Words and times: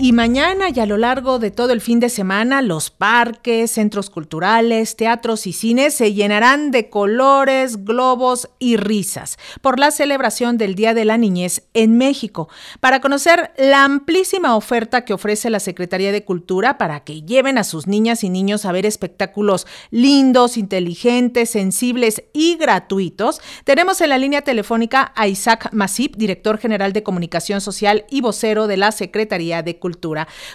y 0.00 0.12
mañana 0.12 0.66
y 0.72 0.78
a 0.78 0.86
lo 0.86 0.96
largo 0.96 1.40
de 1.40 1.50
todo 1.50 1.72
el 1.72 1.80
fin 1.80 1.98
de 1.98 2.08
semana 2.08 2.62
los 2.62 2.90
parques, 2.90 3.72
centros 3.72 4.10
culturales, 4.10 4.94
teatros 4.94 5.46
y 5.48 5.52
cines 5.52 5.94
se 5.94 6.14
llenarán 6.14 6.70
de 6.70 6.88
colores, 6.88 7.84
globos 7.84 8.48
y 8.60 8.76
risas 8.76 9.38
por 9.60 9.80
la 9.80 9.90
celebración 9.90 10.56
del 10.56 10.76
Día 10.76 10.94
de 10.94 11.04
la 11.04 11.18
Niñez 11.18 11.64
en 11.74 11.98
México. 11.98 12.48
Para 12.78 13.00
conocer 13.00 13.50
la 13.58 13.84
amplísima 13.84 14.54
oferta 14.54 15.04
que 15.04 15.14
ofrece 15.14 15.50
la 15.50 15.58
Secretaría 15.58 16.12
de 16.12 16.24
Cultura 16.24 16.78
para 16.78 17.00
que 17.00 17.22
lleven 17.22 17.58
a 17.58 17.64
sus 17.64 17.88
niñas 17.88 18.22
y 18.22 18.30
niños 18.30 18.66
a 18.66 18.72
ver 18.72 18.86
espectáculos 18.86 19.66
lindos, 19.90 20.56
inteligentes, 20.56 21.50
sensibles 21.50 22.22
y 22.32 22.56
gratuitos, 22.56 23.40
tenemos 23.64 24.00
en 24.00 24.10
la 24.10 24.18
línea 24.18 24.42
telefónica 24.42 25.12
a 25.16 25.26
Isaac 25.26 25.70
Masip, 25.72 26.14
director 26.16 26.58
general 26.58 26.92
de 26.92 27.02
Comunicación 27.02 27.60
Social 27.60 28.04
y 28.10 28.20
vocero 28.20 28.68
de 28.68 28.76
la 28.76 28.92
Secretaría 28.92 29.62
de 29.64 29.74
Cultura. 29.74 29.87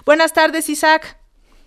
Buenas 0.06 0.34
tardes, 0.34 0.70
Isaac. 0.70 1.18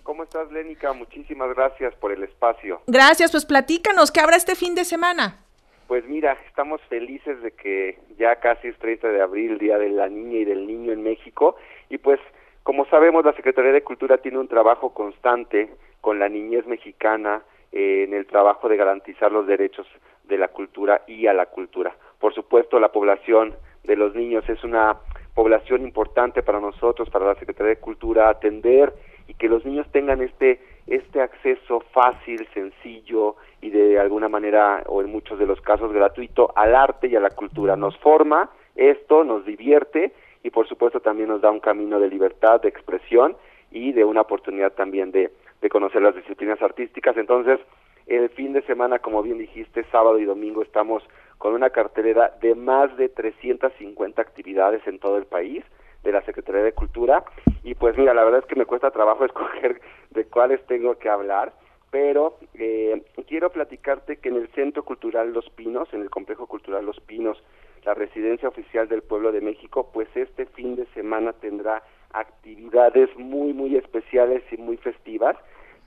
¿Cómo 0.03 0.23
estás, 0.23 0.51
Lénica? 0.51 0.93
Muchísimas 0.93 1.53
gracias 1.53 1.93
por 1.95 2.11
el 2.11 2.23
espacio. 2.23 2.81
Gracias, 2.87 3.31
pues 3.31 3.45
platícanos, 3.45 4.11
¿qué 4.11 4.21
habrá 4.21 4.37
este 4.37 4.55
fin 4.55 4.73
de 4.73 4.85
semana? 4.85 5.43
Pues 5.87 6.05
mira, 6.05 6.37
estamos 6.47 6.81
felices 6.89 7.41
de 7.41 7.51
que 7.51 7.99
ya 8.17 8.37
casi 8.37 8.69
es 8.69 8.77
30 8.77 9.07
de 9.09 9.21
abril, 9.21 9.57
Día 9.57 9.77
de 9.77 9.89
la 9.89 10.07
Niña 10.07 10.39
y 10.39 10.45
del 10.45 10.65
Niño 10.67 10.91
en 10.91 11.03
México, 11.03 11.55
y 11.89 11.97
pues 11.97 12.19
como 12.63 12.85
sabemos 12.87 13.23
la 13.23 13.33
Secretaría 13.33 13.71
de 13.71 13.83
Cultura 13.83 14.17
tiene 14.17 14.39
un 14.39 14.49
trabajo 14.49 14.93
constante 14.93 15.69
con 16.01 16.19
la 16.19 16.27
niñez 16.27 16.67
mexicana 16.67 17.41
eh, 17.71 18.03
en 18.07 18.13
el 18.13 18.27
trabajo 18.27 18.67
de 18.67 18.75
garantizar 18.75 19.31
los 19.31 19.47
derechos 19.47 19.87
de 20.25 20.37
la 20.37 20.49
cultura 20.49 21.03
y 21.07 21.27
a 21.27 21.33
la 21.33 21.45
cultura. 21.45 21.95
Por 22.19 22.33
supuesto, 22.33 22.79
la 22.79 22.91
población 22.91 23.55
de 23.83 23.95
los 23.95 24.15
niños 24.15 24.43
es 24.49 24.63
una 24.63 24.97
población 25.37 25.83
importante 25.83 26.41
para 26.41 26.59
nosotros, 26.59 27.11
para 27.11 27.27
la 27.27 27.35
Secretaría 27.35 27.75
de 27.75 27.79
Cultura, 27.79 28.27
atender 28.27 28.91
y 29.27 29.35
que 29.35 29.47
los 29.47 29.63
niños 29.63 29.85
tengan 29.91 30.19
este 30.23 30.59
este 30.87 31.21
acceso 31.21 31.81
fácil, 31.91 32.47
sencillo 32.55 33.35
y 33.61 33.69
de 33.69 33.99
alguna 33.99 34.29
manera 34.29 34.81
o 34.87 35.01
en 35.01 35.11
muchos 35.11 35.37
de 35.37 35.45
los 35.45 35.61
casos 35.61 35.93
gratuito 35.93 36.51
al 36.55 36.73
arte 36.73 37.07
y 37.07 37.15
a 37.15 37.19
la 37.19 37.29
cultura. 37.29 37.75
Nos 37.75 37.95
forma 37.97 38.49
esto, 38.75 39.23
nos 39.23 39.45
divierte 39.45 40.11
y 40.43 40.49
por 40.49 40.67
supuesto 40.67 41.01
también 41.01 41.29
nos 41.29 41.41
da 41.41 41.51
un 41.51 41.59
camino 41.59 41.99
de 41.99 42.09
libertad, 42.09 42.59
de 42.61 42.69
expresión 42.69 43.37
y 43.69 43.91
de 43.91 44.05
una 44.05 44.21
oportunidad 44.21 44.73
también 44.73 45.11
de, 45.11 45.29
de 45.61 45.69
conocer 45.69 46.01
las 46.01 46.15
disciplinas 46.15 46.59
artísticas. 46.63 47.15
Entonces, 47.15 47.59
el 48.07 48.29
fin 48.29 48.53
de 48.53 48.63
semana, 48.63 48.97
como 48.97 49.21
bien 49.21 49.37
dijiste, 49.37 49.83
sábado 49.91 50.17
y 50.17 50.25
domingo 50.25 50.63
estamos 50.63 51.03
con 51.37 51.53
una 51.53 51.69
cartelera 51.69 52.33
de 52.41 52.55
más 52.55 52.95
de 52.97 53.09
350 53.09 54.21
actividades 54.21 54.85
en 54.87 54.99
todo 54.99 55.17
el 55.17 55.25
país 55.25 55.63
de 56.03 56.11
la 56.11 56.21
Secretaría 56.23 56.63
de 56.63 56.73
Cultura 56.73 57.23
y 57.63 57.75
pues 57.75 57.97
mira, 57.97 58.13
la 58.13 58.23
verdad 58.23 58.39
es 58.39 58.45
que 58.45 58.55
me 58.55 58.65
cuesta 58.65 58.91
trabajo 58.91 59.25
escoger 59.25 59.81
de 60.11 60.25
cuáles 60.25 60.65
tengo 60.67 60.97
que 60.97 61.09
hablar, 61.09 61.53
pero 61.91 62.37
eh, 62.53 63.03
quiero 63.27 63.51
platicarte 63.51 64.17
que 64.17 64.29
en 64.29 64.35
el 64.35 64.47
Centro 64.49 64.83
Cultural 64.83 65.33
Los 65.33 65.49
Pinos, 65.49 65.89
en 65.93 66.01
el 66.01 66.09
Complejo 66.09 66.47
Cultural 66.47 66.85
Los 66.85 66.99
Pinos, 67.01 67.41
la 67.85 67.93
residencia 67.93 68.49
oficial 68.49 68.87
del 68.87 69.01
pueblo 69.01 69.31
de 69.31 69.41
México, 69.41 69.89
pues 69.93 70.07
este 70.15 70.45
fin 70.45 70.75
de 70.75 70.85
semana 70.87 71.33
tendrá 71.33 71.83
actividades 72.11 73.09
muy, 73.17 73.53
muy 73.53 73.75
especiales 73.75 74.43
y 74.51 74.57
muy 74.57 74.77
festivas. 74.77 75.37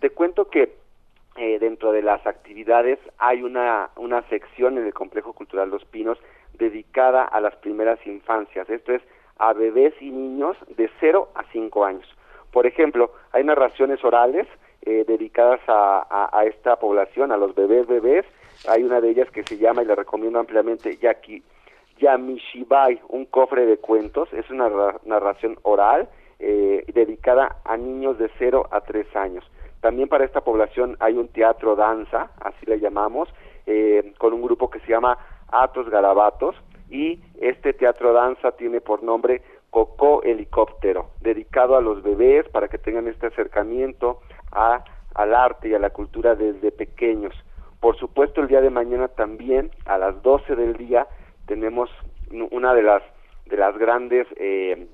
Te 0.01 0.11
cuento 0.11 0.49
que 0.49 0.75
eh, 1.37 1.59
dentro 1.59 1.93
de 1.93 2.03
las 2.03 2.27
actividades 2.27 2.99
hay 3.19 3.43
una, 3.43 3.91
una 3.97 4.23
sección 4.29 4.79
en 4.79 4.87
el 4.87 4.95
Complejo 4.95 5.33
Cultural 5.33 5.71
Los 5.71 5.85
Pinos 5.85 6.19
dedicada 6.55 7.25
a 7.25 7.41
las 7.41 7.55
primeras 7.57 8.05
infancias, 8.07 8.69
esto 8.69 8.93
es 8.93 9.03
a 9.39 9.53
bebés 9.55 9.95
y 10.01 10.11
niños 10.11 10.57
de 10.77 10.91
0 11.01 11.31
a 11.35 11.45
5 11.53 11.85
años. 11.85 12.07
Por 12.53 12.67
ejemplo, 12.67 13.13
hay 13.33 13.45
narraciones 13.45 14.05
orales 14.05 14.47
eh, 14.83 15.05
dedicadas 15.07 15.61
a, 15.67 16.29
a, 16.33 16.45
esta 16.45 16.77
población, 16.77 17.33
a 17.33 17.37
los 17.37 17.55
bebés 17.55 17.87
bebés, 17.87 18.27
hay 18.69 18.83
una 18.83 19.01
de 19.01 19.11
ellas 19.11 19.31
que 19.31 19.43
se 19.45 19.57
llama, 19.57 19.83
y 19.83 19.87
la 19.87 19.95
recomiendo 19.95 20.39
ampliamente, 20.39 20.97
Yaki, 20.97 21.43
Yamishibai, 21.99 23.01
un 23.09 23.27
cofre 23.27 23.67
de 23.67 23.79
cuentos, 23.79 24.33
es 24.33 24.49
una 24.51 24.69
narración 25.05 25.59
oral 25.63 26.09
eh, 26.39 26.85
dedicada 26.93 27.57
a 27.65 27.77
niños 27.77 28.19
de 28.19 28.31
0 28.39 28.69
a 28.71 28.81
3 28.81 29.17
años. 29.17 29.45
También 29.81 30.09
para 30.09 30.25
esta 30.25 30.43
población 30.43 30.97
hay 31.01 31.15
un 31.15 31.29
teatro 31.29 31.75
danza, 31.75 32.31
así 32.41 32.67
le 32.67 32.81
llamamos, 32.81 33.29
eh, 33.67 34.13
con 34.19 34.33
un 34.33 34.43
grupo 34.43 34.71
que 34.71 34.81
se 34.81 34.89
llama 34.89 35.19
Atos 35.51 35.89
Garabatos 35.89 36.55
y 36.91 37.21
este 37.41 37.73
teatro 37.73 38.13
danza 38.13 38.53
tiene 38.53 38.81
por 38.81 39.03
nombre 39.03 39.43
Coco 39.71 40.23
Helicóptero, 40.23 41.11
dedicado 41.21 41.77
a 41.77 41.81
los 41.81 42.03
bebés 42.03 42.49
para 42.49 42.69
que 42.69 42.79
tengan 42.79 43.07
este 43.09 43.29
acercamiento 43.29 44.21
a, 44.53 44.85
al 45.15 45.35
arte 45.35 45.69
y 45.69 45.75
a 45.75 45.79
la 45.79 45.91
cultura 45.91 46.35
desde 46.35 46.73
pequeños. 46.73 47.35
Por 47.79 47.97
supuesto, 47.97 48.43
el 48.43 48.49
día 48.49 48.61
de 48.61 48.71
mañana 48.71 49.09
también, 49.09 49.71
a 49.87 49.97
las 49.97 50.21
12 50.23 50.57
del 50.57 50.77
día, 50.77 51.07
tenemos 51.47 51.89
una 52.51 52.75
de 52.75 52.83
las, 52.83 53.03
de 53.47 53.57
las 53.57 53.77
grandes 53.79 54.27
eh, 54.37 54.89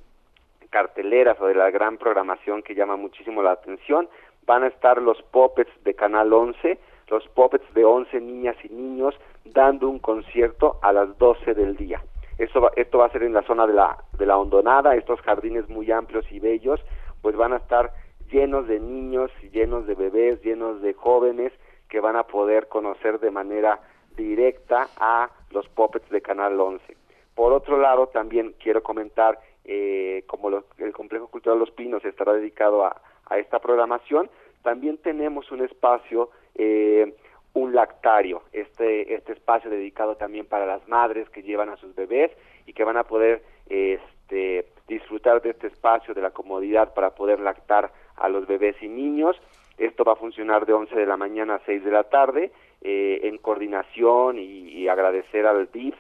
carteleras 0.71 1.41
o 1.41 1.47
de 1.47 1.55
la 1.55 1.71
gran 1.71 1.97
programación 1.97 2.63
que 2.63 2.75
llama 2.75 2.97
muchísimo 2.97 3.43
la 3.43 3.53
atención 3.53 4.09
van 4.47 4.63
a 4.63 4.69
estar 4.69 5.03
los 5.03 5.21
puppets 5.23 5.71
de 5.85 5.95
Canal 5.95 6.33
11, 6.33 6.79
los 7.09 7.27
puppets 7.29 7.73
de 7.75 7.85
11 7.85 8.21
niñas 8.21 8.57
y 8.65 8.69
niños 8.69 9.15
dando 9.45 9.89
un 9.89 9.99
concierto 9.99 10.79
a 10.83 10.93
las 10.93 11.17
12 11.19 11.55
del 11.55 11.77
día. 11.77 12.03
Esto 12.39 12.61
va, 12.61 12.71
esto 12.77 12.99
va 12.99 13.07
a 13.07 13.11
ser 13.11 13.23
en 13.23 13.33
la 13.33 13.43
zona 13.43 13.67
de 13.67 13.75
la, 13.75 13.97
de 14.19 14.27
la 14.27 14.39
hondonada, 14.39 14.95
estos 14.95 15.21
jardines 15.23 15.69
muy 15.69 15.91
amplios 15.91 16.31
y 16.31 16.39
bellos, 16.39 16.81
pues 17.23 17.35
van 17.37 17.53
a 17.53 17.57
estar 17.57 17.93
llenos 18.31 18.67
de 18.67 18.79
niños, 18.81 19.31
llenos 19.53 19.87
de 19.87 19.95
bebés, 19.95 20.43
llenos 20.43 20.83
de 20.83 20.93
jóvenes 20.95 21.53
que 21.89 22.01
van 22.01 22.17
a 22.17 22.25
poder 22.25 22.69
conocer 22.69 23.21
de 23.21 23.31
manera 23.31 23.81
directa 24.17 24.89
a 24.99 25.31
los 25.51 25.69
puppets 25.69 26.09
de 26.11 26.21
Canal 26.21 26.61
11. 26.61 26.97
Por 27.35 27.53
otro 27.53 27.79
lado, 27.79 28.09
también 28.09 28.55
quiero 28.59 28.83
comentar, 28.83 29.39
eh, 29.65 30.25
como 30.27 30.49
el 30.79 30.93
Complejo 30.93 31.29
Cultural 31.29 31.59
Los 31.59 31.71
Pinos 31.71 32.05
estará 32.05 32.33
dedicado 32.33 32.85
a, 32.85 33.01
a 33.27 33.39
esta 33.39 33.59
programación. 33.59 34.31
También 34.63 34.99
tenemos 34.99 35.51
un 35.53 35.63
espacio, 35.63 36.31
eh, 36.55 37.15
un 37.55 37.75
lactario, 37.75 38.43
este, 38.53 39.15
este 39.15 39.33
espacio 39.33 39.71
dedicado 39.71 40.17
también 40.17 40.47
para 40.47 40.67
las 40.67 40.87
madres 40.89 41.29
que 41.31 41.43
llevan 41.43 41.69
a 41.69 41.77
sus 41.77 41.95
bebés 41.95 42.33
y 42.67 42.73
que 42.73 42.85
van 42.85 42.97
a 42.97 43.05
poder 43.05 43.43
este, 43.69 44.67
disfrutar 44.89 45.41
de 45.43 45.51
este 45.51 45.69
espacio, 45.69 46.15
de 46.15 46.23
la 46.23 46.31
comodidad 46.31 46.95
para 46.95 47.11
poder 47.11 47.41
lactar 47.41 47.93
a 48.17 48.29
los 48.29 48.47
bebés 48.47 48.77
y 48.83 48.89
niños. 48.89 49.41
Esto 49.79 50.05
va 50.05 50.13
a 50.13 50.17
funcionar 50.17 50.67
de 50.67 50.73
11 50.73 50.95
de 50.95 51.07
la 51.07 51.17
mañana 51.17 51.57
a 51.57 51.61
6 51.67 51.85
de 51.85 51.91
la 51.91 52.05
tarde 52.05 52.51
eh, 52.83 53.21
en 53.25 53.39
coordinación 53.39 54.39
y, 54.39 54.89
agradecer 54.89 55.47
al 55.47 55.69
DIF 55.73 55.97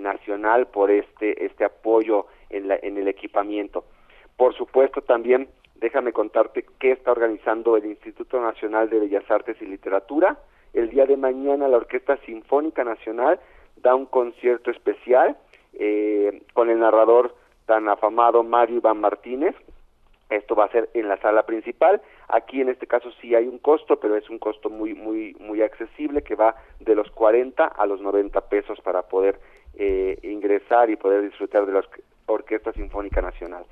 nacional 0.00 0.68
por 0.68 0.92
este, 0.92 1.44
este 1.44 1.64
apoyo 1.64 2.26
en, 2.50 2.68
la, 2.68 2.78
en 2.80 2.98
el 2.98 3.08
equipamiento. 3.08 3.84
Por 4.36 4.54
supuesto 4.54 5.02
también 5.02 5.48
déjame 5.80 6.12
contarte 6.12 6.64
qué 6.78 6.92
está 6.92 7.12
organizando 7.12 7.76
el 7.76 7.86
Instituto 7.86 8.40
Nacional 8.40 8.90
de 8.90 9.00
Bellas 9.00 9.30
Artes 9.30 9.56
y 9.60 9.66
Literatura. 9.66 10.38
El 10.72 10.90
día 10.90 11.06
de 11.06 11.16
mañana 11.16 11.68
la 11.68 11.78
Orquesta 11.78 12.16
Sinfónica 12.18 12.84
Nacional 12.84 13.40
da 13.76 13.94
un 13.94 14.06
concierto 14.06 14.70
especial 14.70 15.36
eh, 15.74 16.42
con 16.52 16.70
el 16.70 16.80
narrador 16.80 17.34
tan 17.66 17.88
afamado 17.88 18.42
Mario 18.42 18.76
Iván 18.76 19.00
Martínez. 19.00 19.54
Esto 20.30 20.54
va 20.54 20.64
a 20.64 20.70
ser 20.70 20.90
en 20.92 21.08
la 21.08 21.16
sala 21.18 21.46
principal. 21.46 22.02
Aquí 22.28 22.60
en 22.60 22.68
este 22.68 22.86
caso 22.86 23.10
sí 23.20 23.34
hay 23.34 23.46
un 23.46 23.58
costo, 23.58 23.98
pero 23.98 24.16
es 24.16 24.28
un 24.28 24.38
costo 24.38 24.68
muy 24.68 24.94
muy 24.94 25.34
muy 25.40 25.62
accesible 25.62 26.22
que 26.22 26.34
va 26.34 26.56
de 26.80 26.94
los 26.94 27.10
40 27.12 27.64
a 27.64 27.86
los 27.86 28.00
90 28.00 28.40
pesos 28.48 28.78
para 28.82 29.02
poder 29.02 29.40
eh, 29.78 30.18
ingresar 30.22 30.90
y 30.90 30.96
poder 30.96 31.22
disfrutar 31.22 31.64
de 31.64 31.72
la 31.72 31.82
Orquesta 32.26 32.72
Sinfónica 32.72 33.22
Nacional. 33.22 33.64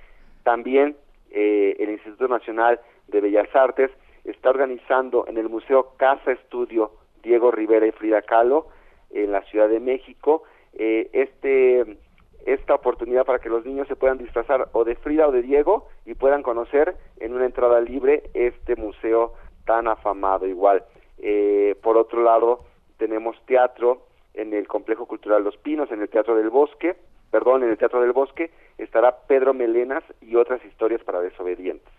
También 0.45 0.97
eh, 1.39 1.77
el 1.79 1.91
Instituto 1.91 2.29
Nacional 2.29 2.81
de 3.09 3.21
Bellas 3.21 3.55
Artes 3.55 3.91
está 4.25 4.49
organizando 4.49 5.27
en 5.29 5.37
el 5.37 5.51
Museo 5.51 5.93
Casa 5.99 6.33
Estudio 6.33 6.93
Diego 7.23 7.51
Rivera 7.51 7.87
y 7.87 7.93
Frida 7.93 8.23
Kahlo 8.23 8.69
en 9.11 9.33
la 9.33 9.43
Ciudad 9.43 9.69
de 9.69 9.79
México 9.79 10.45
eh, 10.73 11.11
este 11.13 11.99
esta 12.47 12.75
oportunidad 12.75 13.27
para 13.27 13.39
que 13.39 13.51
los 13.51 13.67
niños 13.67 13.87
se 13.87 13.97
puedan 13.97 14.17
disfrazar 14.17 14.69
o 14.73 14.85
de 14.85 14.95
Frida 14.95 15.29
o 15.29 15.33
de 15.33 15.43
Diego 15.43 15.89
y 16.07 16.15
puedan 16.15 16.43
conocer 16.43 16.97
en 17.21 17.35
una 17.35 17.45
entrada 17.45 17.83
libre 17.83 18.31
este 18.33 18.75
museo 18.75 19.35
tan 19.67 19.89
afamado 19.89 20.47
igual. 20.47 20.85
Eh, 21.19 21.77
por 21.83 21.99
otro 21.99 22.23
lado, 22.23 22.65
tenemos 22.97 23.37
teatro 23.45 24.07
en 24.33 24.55
el 24.55 24.67
Complejo 24.69 25.05
Cultural 25.05 25.45
Los 25.45 25.59
Pinos, 25.59 25.91
en 25.91 26.01
el 26.01 26.09
Teatro 26.09 26.35
del 26.35 26.49
Bosque, 26.49 26.97
perdón, 27.31 27.65
en 27.65 27.71
el 27.71 27.79
Teatro 27.79 28.01
del 28.01 28.13
Bosque, 28.13 28.51
estará 28.79 29.17
Pedro 29.27 29.55
Melenas 29.55 30.05
y 30.21 30.37
otras 30.37 30.65
historias 30.65 31.03
para 31.03 31.21
desobedientes. 31.21 31.93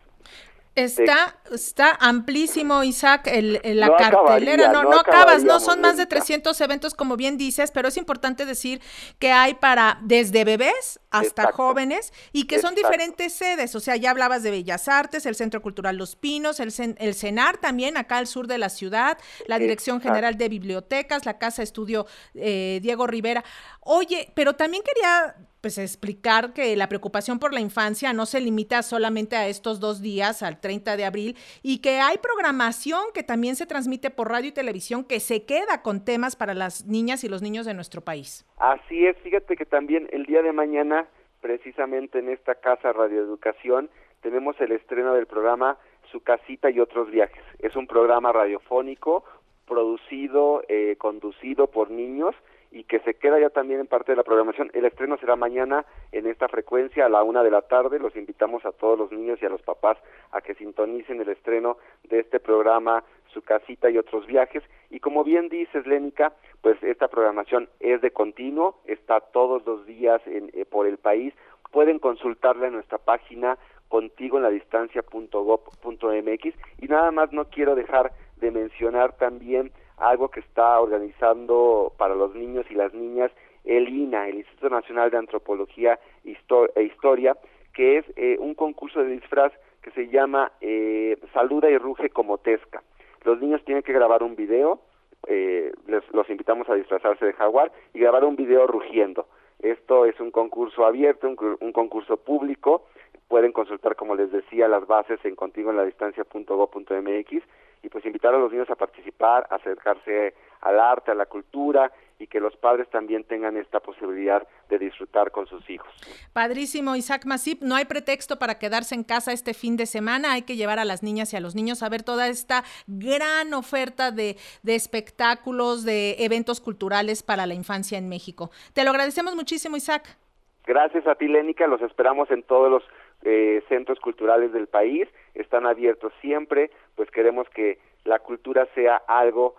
Está, 0.77 1.35
está 1.51 1.97
amplísimo, 1.99 2.83
Isaac, 2.83 3.27
el, 3.33 3.59
la 3.63 3.95
cartelera. 3.97 4.71
no, 4.71 4.83
no, 4.83 4.99
acabas, 4.99 5.43
no 5.43 5.59
son 5.59 5.81
más 5.81 5.97
de 5.97 6.05
300 6.05 6.61
eventos, 6.61 6.93
como 6.93 7.17
bien 7.17 7.35
dices, 7.35 7.71
pero 7.71 7.87
es 7.87 7.97
importante 7.97 8.45
decir 8.45 8.79
que 9.17 9.31
hay 9.31 9.55
para 9.55 9.97
desde 10.03 10.45
bebés 10.45 10.99
hasta 11.19 11.51
jóvenes 11.51 12.13
y 12.31 12.45
que 12.45 12.59
son 12.59 12.75
diferentes 12.75 13.33
sedes. 13.33 13.75
O 13.75 13.79
sea, 13.79 13.95
ya 13.95 14.11
hablabas 14.11 14.43
de 14.43 14.51
Bellas 14.51 14.87
Artes, 14.87 15.25
el 15.25 15.35
Centro 15.35 15.61
Cultural 15.61 15.97
Los 15.97 16.15
Pinos, 16.15 16.59
el, 16.59 16.73
el 16.97 17.13
CENAR 17.13 17.57
también, 17.57 17.97
acá 17.97 18.17
al 18.17 18.27
sur 18.27 18.47
de 18.47 18.57
la 18.57 18.69
ciudad, 18.69 19.17
la 19.47 19.59
Dirección 19.59 20.01
General 20.01 20.37
de 20.37 20.49
Bibliotecas, 20.49 21.25
la 21.25 21.37
Casa 21.37 21.63
Estudio 21.63 22.05
eh, 22.33 22.79
Diego 22.81 23.07
Rivera. 23.07 23.43
Oye, 23.81 24.31
pero 24.35 24.53
también 24.53 24.83
quería 24.83 25.35
pues 25.61 25.77
explicar 25.77 26.53
que 26.53 26.75
la 26.75 26.87
preocupación 26.87 27.39
por 27.39 27.53
la 27.53 27.59
infancia 27.59 28.13
no 28.13 28.25
se 28.25 28.39
limita 28.39 28.83
solamente 28.83 29.35
a 29.35 29.47
estos 29.47 29.79
dos 29.79 30.01
días, 30.01 30.43
al 30.43 30.59
30 30.59 30.97
de 30.97 31.05
abril, 31.05 31.37
y 31.63 31.79
que 31.79 31.99
hay 31.99 32.17
programación 32.19 33.01
que 33.13 33.23
también 33.23 33.55
se 33.55 33.65
transmite 33.65 34.09
por 34.09 34.29
radio 34.29 34.49
y 34.49 34.51
televisión 34.51 35.03
que 35.03 35.19
se 35.19 35.45
queda 35.45 35.81
con 35.81 36.05
temas 36.05 36.35
para 36.35 36.53
las 36.53 36.85
niñas 36.85 37.23
y 37.23 37.29
los 37.29 37.41
niños 37.41 37.65
de 37.65 37.73
nuestro 37.73 38.01
país. 38.01 38.45
Así 38.57 39.05
es, 39.05 39.17
fíjate 39.23 39.55
que 39.55 39.65
también 39.65 40.07
el 40.11 40.25
día 40.25 40.41
de 40.41 40.51
mañana, 40.51 41.06
precisamente 41.47 42.19
en 42.19 42.27
esta 42.27 42.55
casa 42.55 42.91
Radioeducación, 42.91 43.89
tenemos 44.21 44.59
el 44.59 44.73
estreno 44.73 45.13
del 45.13 45.27
programa 45.27 45.77
Su 46.11 46.19
casita 46.19 46.69
y 46.69 46.81
otros 46.81 47.09
viajes. 47.09 47.41
Es 47.59 47.77
un 47.77 47.87
programa 47.87 48.33
radiofónico 48.33 49.23
producido, 49.65 50.61
eh, 50.67 50.97
conducido 50.97 51.67
por 51.67 51.89
niños 51.89 52.35
y 52.69 52.83
que 52.83 52.99
se 52.99 53.13
queda 53.13 53.39
ya 53.39 53.49
también 53.49 53.79
en 53.79 53.87
parte 53.87 54.11
de 54.11 54.17
la 54.17 54.23
programación. 54.23 54.71
El 54.73 54.83
estreno 54.83 55.17
será 55.19 55.37
mañana 55.37 55.85
en 56.11 56.27
esta 56.27 56.49
frecuencia 56.49 57.05
a 57.05 57.09
la 57.09 57.23
una 57.23 57.43
de 57.43 57.51
la 57.51 57.61
tarde. 57.61 57.97
Los 57.97 58.17
invitamos 58.17 58.65
a 58.65 58.73
todos 58.73 58.99
los 58.99 59.13
niños 59.13 59.39
y 59.41 59.45
a 59.45 59.49
los 59.49 59.61
papás 59.61 59.97
a 60.31 60.41
que 60.41 60.53
sintonicen 60.55 61.21
el 61.21 61.29
estreno 61.29 61.77
de 62.09 62.19
este 62.19 62.41
programa 62.41 63.05
Su 63.33 63.41
casita 63.41 63.89
y 63.89 63.97
otros 63.97 64.25
viajes. 64.27 64.63
Y 64.89 64.99
como 64.99 65.23
bien 65.23 65.49
dices, 65.49 65.85
Lénica, 65.85 66.33
pues 66.61 66.81
esta 66.83 67.07
programación 67.07 67.69
es 67.79 68.01
de 68.01 68.11
continuo, 68.11 68.79
está 68.85 69.19
todos 69.19 69.65
los 69.65 69.85
días 69.85 70.21
en, 70.25 70.49
eh, 70.53 70.65
por 70.65 70.87
el 70.87 70.97
país. 70.97 71.33
Pueden 71.71 71.99
consultarla 71.99 72.67
en 72.67 72.73
nuestra 72.73 72.97
página 72.97 73.57
contigo 73.89 74.37
en 74.37 74.43
la 74.43 74.49
distancia.gov.mx 74.49 76.53
y 76.79 76.87
nada 76.87 77.11
más 77.11 77.31
no 77.31 77.45
quiero 77.45 77.75
dejar 77.75 78.11
de 78.37 78.51
mencionar 78.51 79.15
también 79.17 79.71
algo 79.97 80.29
que 80.29 80.41
está 80.41 80.79
organizando 80.79 81.93
para 81.97 82.15
los 82.15 82.35
niños 82.35 82.65
y 82.69 82.75
las 82.75 82.93
niñas 82.93 83.31
el 83.67 83.89
INA, 83.89 84.29
el 84.29 84.37
Instituto 84.37 84.69
Nacional 84.69 85.11
de 85.11 85.17
Antropología 85.17 85.99
e 86.23 86.83
Historia, 86.83 87.37
que 87.73 87.97
es 87.97 88.05
eh, 88.15 88.37
un 88.39 88.55
concurso 88.55 89.03
de 89.03 89.11
disfraz 89.11 89.51
que 89.81 89.91
se 89.91 90.07
llama 90.07 90.51
eh, 90.61 91.17
Saluda 91.33 91.69
y 91.69 91.77
Ruge 91.77 92.09
como 92.09 92.37
Tesca. 92.37 92.81
Los 93.27 93.41
niños 93.41 93.61
tienen 93.65 93.83
que 93.83 93.91
grabar 93.91 94.23
un 94.23 94.37
video, 94.37 94.79
eh, 95.27 95.73
les, 95.85 96.01
los 96.13 96.29
invitamos 96.29 96.69
a 96.69 96.75
disfrazarse 96.75 97.25
de 97.25 97.33
jaguar 97.33 97.73
y 97.93 97.99
grabar 97.99 98.23
un 98.23 98.37
video 98.37 98.65
rugiendo. 98.67 99.27
Esto 99.59 100.05
es 100.05 100.17
un 100.21 100.31
concurso 100.31 100.85
abierto, 100.85 101.27
un, 101.27 101.57
un 101.59 101.73
concurso 101.73 102.15
público. 102.15 102.85
Pueden 103.27 103.51
consultar, 103.51 103.97
como 103.97 104.15
les 104.15 104.31
decía, 104.31 104.69
las 104.69 104.87
bases 104.87 105.19
en 105.25 105.35
contigo 105.35 105.71
en 105.71 105.75
la 105.75 105.83
distancia.go.mx 105.83 107.43
y 107.83 107.89
pues 107.89 108.05
invitar 108.05 108.33
a 108.33 108.39
los 108.39 108.49
niños 108.49 108.69
a 108.69 108.75
participar, 108.75 109.45
acercarse 109.49 110.33
al 110.61 110.79
arte, 110.79 111.11
a 111.11 111.15
la 111.15 111.25
cultura 111.25 111.91
y 112.19 112.27
que 112.27 112.39
los 112.39 112.55
padres 112.57 112.89
también 112.89 113.23
tengan 113.23 113.57
esta 113.57 113.79
posibilidad 113.79 114.47
de 114.69 114.79
disfrutar 114.79 115.31
con 115.31 115.47
sus 115.47 115.69
hijos. 115.69 115.87
Padrísimo, 116.33 116.95
Isaac 116.95 117.25
Masip, 117.25 117.61
no 117.61 117.75
hay 117.75 117.85
pretexto 117.85 118.39
para 118.39 118.57
quedarse 118.57 118.95
en 118.95 119.03
casa 119.03 119.31
este 119.31 119.53
fin 119.53 119.77
de 119.77 119.85
semana, 119.85 120.33
hay 120.33 120.41
que 120.41 120.55
llevar 120.55 120.79
a 120.79 120.85
las 120.85 121.03
niñas 121.03 121.33
y 121.33 121.37
a 121.37 121.39
los 121.39 121.55
niños 121.55 121.83
a 121.83 121.89
ver 121.89 122.03
toda 122.03 122.27
esta 122.27 122.63
gran 122.87 123.53
oferta 123.53 124.11
de, 124.11 124.37
de 124.63 124.75
espectáculos, 124.75 125.85
de 125.85 126.15
eventos 126.19 126.59
culturales 126.61 127.23
para 127.23 127.45
la 127.45 127.53
infancia 127.53 127.97
en 127.97 128.09
México. 128.09 128.49
Te 128.73 128.83
lo 128.83 128.89
agradecemos 128.89 129.35
muchísimo, 129.35 129.77
Isaac. 129.77 130.17
Gracias 130.65 131.07
a 131.07 131.15
ti, 131.15 131.27
Lénica, 131.27 131.65
los 131.65 131.81
esperamos 131.81 132.29
en 132.29 132.43
todos 132.43 132.69
los 132.69 132.83
eh, 133.23 133.63
centros 133.69 133.99
culturales 133.99 134.51
del 134.51 134.67
país, 134.67 135.07
están 135.33 135.65
abiertos 135.65 136.11
siempre, 136.21 136.71
pues 136.95 137.09
queremos 137.09 137.49
que 137.49 137.79
la 138.03 138.19
cultura 138.19 138.67
sea 138.75 138.97
algo 139.07 139.55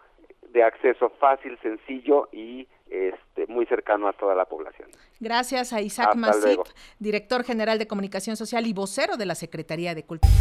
de 0.53 0.63
acceso 0.63 1.11
fácil, 1.21 1.59
sencillo 1.63 2.29
y 2.33 2.67
este, 2.91 3.47
muy 3.49 3.67
cercano 3.67 4.09
a 4.09 4.13
toda 4.13 4.35
la 4.35 4.47
población. 4.47 4.89
Gracias 5.21 5.73
a 5.73 5.81
Isaac 5.81 6.15
Masip, 6.15 6.61
director 6.99 7.45
general 7.45 7.79
de 7.79 7.87
Comunicación 7.87 8.37
Social 8.37 8.67
y 8.67 8.73
vocero 8.73 9.17
de 9.17 9.27
la 9.27 9.35
Secretaría 9.35 9.95
de 9.95 10.05
Cultura. 10.05 10.33